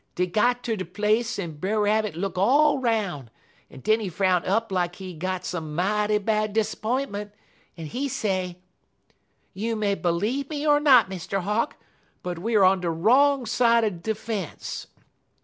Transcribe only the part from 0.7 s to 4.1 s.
de place en Brer Rabbit look all 'roun', en den he